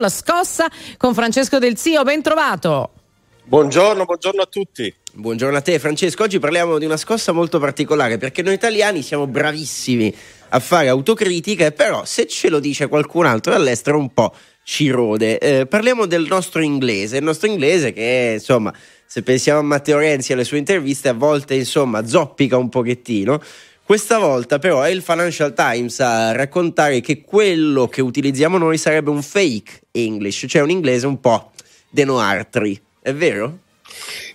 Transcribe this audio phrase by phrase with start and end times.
[0.00, 2.92] La scossa con Francesco Del Zio, ben trovato.
[3.42, 4.94] Buongiorno, buongiorno a tutti.
[5.12, 9.26] Buongiorno a te Francesco, oggi parliamo di una scossa molto particolare perché noi italiani siamo
[9.26, 10.14] bravissimi
[10.50, 14.32] a fare autocritica, però se ce lo dice qualcun altro dall'estero un po'
[14.62, 15.38] ci rode.
[15.38, 18.72] Eh, parliamo del nostro inglese, il nostro inglese che insomma,
[19.04, 23.42] se pensiamo a Matteo Renzi e alle sue interviste, a volte insomma zoppica un pochettino.
[23.88, 29.08] Questa volta però è il Financial Times a raccontare che quello che utilizziamo noi sarebbe
[29.08, 31.52] un fake English, cioè un inglese un po'
[31.88, 32.78] de noartri.
[33.00, 33.60] È vero?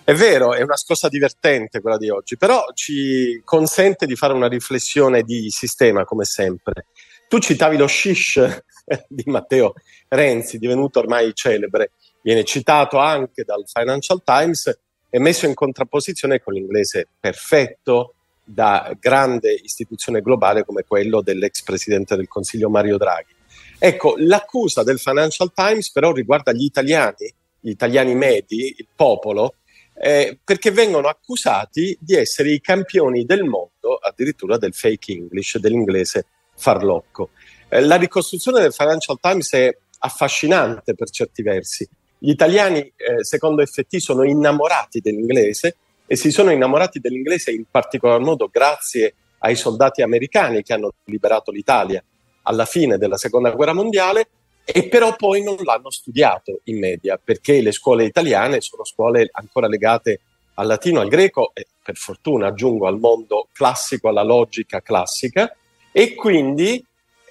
[0.02, 4.48] È vero, è una scossa divertente quella di oggi, però ci consente di fare una
[4.48, 6.86] riflessione di sistema come sempre.
[7.28, 8.40] Tu citavi lo shish
[9.06, 9.74] di Matteo
[10.08, 16.54] Renzi, divenuto ormai celebre, viene citato anche dal Financial Times e messo in contrapposizione con
[16.54, 23.34] l'inglese perfetto, da grande istituzione globale come quello dell'ex presidente del Consiglio Mario Draghi.
[23.78, 29.56] Ecco, l'accusa del Financial Times però riguarda gli italiani, gli italiani medi, il popolo,
[29.94, 36.26] eh, perché vengono accusati di essere i campioni del mondo, addirittura del fake English, dell'inglese
[36.56, 37.30] farlocco.
[37.68, 41.88] Eh, la ricostruzione del Financial Times è affascinante per certi versi.
[42.18, 45.76] Gli italiani, eh, secondo FT, sono innamorati dell'inglese
[46.06, 51.50] e si sono innamorati dell'inglese in particolar modo grazie ai soldati americani che hanno liberato
[51.50, 52.02] l'Italia
[52.42, 54.28] alla fine della seconda guerra mondiale
[54.64, 59.66] e però poi non l'hanno studiato in media perché le scuole italiane sono scuole ancora
[59.66, 60.20] legate
[60.54, 65.54] al latino, al greco e per fortuna aggiungo al mondo classico, alla logica classica
[65.90, 66.82] e quindi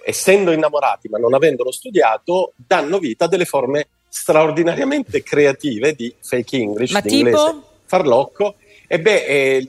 [0.05, 6.57] essendo innamorati ma non avendolo studiato danno vita a delle forme straordinariamente creative di fake
[6.57, 7.29] English, ma di tipo?
[7.29, 8.55] inglese farlocco
[8.93, 9.67] e beh, eh,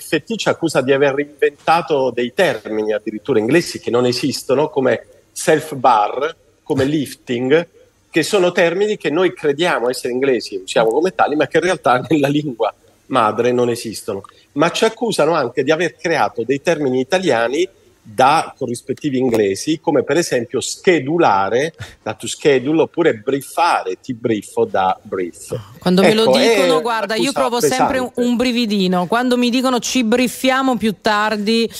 [0.00, 6.34] FT ci accusa di aver inventato dei termini addirittura inglesi che non esistono, come self-bar,
[6.62, 7.68] come lifting,
[8.08, 12.00] che sono termini che noi crediamo essere inglesi, usiamo come tali, ma che in realtà
[12.08, 12.72] nella lingua
[13.08, 14.22] madre non esistono.
[14.52, 17.68] Ma ci accusano anche di aver creato dei termini italiani
[18.02, 24.98] da corrispettivi inglesi, come per esempio schedulare, da to schedule, oppure briefare, ti briefo da
[25.00, 25.56] brief.
[25.78, 29.06] Quando ecco, me lo dicono, guarda, io provo sempre un, un, brividino.
[29.06, 31.70] Quando mi dicono ci briefiamo più tardi.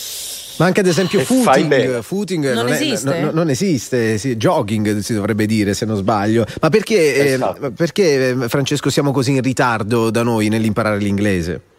[0.58, 4.98] Ma anche ad esempio footing, footing non, non esiste, è, non, non esiste sì, jogging
[4.98, 6.46] si dovrebbe dire se non sbaglio.
[6.60, 7.66] Ma perché, esatto.
[7.66, 11.71] eh, perché Francesco siamo così in ritardo da noi nell'imparare l'inglese?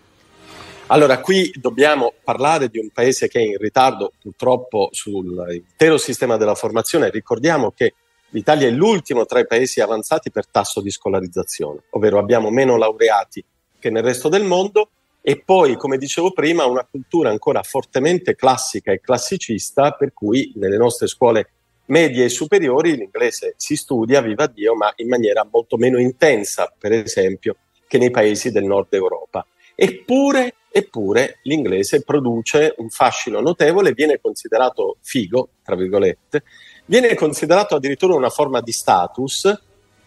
[0.88, 6.56] Allora, qui dobbiamo parlare di un paese che è in ritardo purtroppo sull'intero sistema della
[6.56, 7.10] formazione.
[7.10, 7.94] Ricordiamo che
[8.30, 13.44] l'Italia è l'ultimo tra i paesi avanzati per tasso di scolarizzazione, ovvero abbiamo meno laureati
[13.80, 14.90] che nel resto del mondo
[15.22, 20.78] e poi, come dicevo prima, una cultura ancora fortemente classica e classicista, per cui nelle
[20.78, 21.50] nostre scuole
[21.86, 26.92] medie e superiori l'inglese si studia, viva Dio, ma in maniera molto meno intensa, per
[26.92, 27.56] esempio,
[27.88, 29.46] che nei paesi del nord Europa.
[29.76, 36.44] Eppure, eppure l'inglese produce un fascino notevole, viene considerato figo, tra virgolette,
[36.86, 39.56] viene considerato addirittura una forma di status,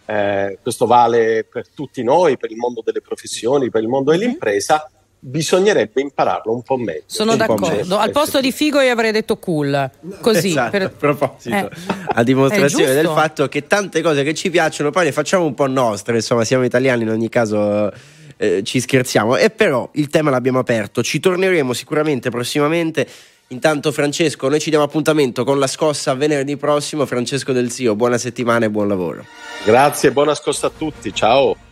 [0.05, 4.19] eh, questo vale per tutti noi, per il mondo delle professioni, per il mondo mm-hmm.
[4.19, 7.03] dell'impresa, bisognerebbe impararlo un po' meglio.
[7.05, 7.97] Sono d'accordo.
[7.97, 9.89] Al posto di figo io avrei detto cool.
[10.19, 10.49] Così.
[10.49, 10.81] Esatto, per...
[10.81, 11.55] a proposito.
[11.55, 11.69] Eh.
[12.07, 15.67] A dimostrazione del fatto che tante cose che ci piacciono poi le facciamo un po'
[15.67, 16.15] nostre.
[16.15, 17.91] Insomma, siamo italiani in ogni caso
[18.37, 19.35] eh, ci scherziamo.
[19.35, 23.07] E però il tema l'abbiamo aperto, ci torneremo sicuramente prossimamente.
[23.49, 27.05] Intanto Francesco, noi ci diamo appuntamento con la scossa venerdì prossimo.
[27.05, 29.25] Francesco Del Zio, buona settimana e buon lavoro.
[29.63, 31.66] Grazie, buona scossa a tutti, ciao.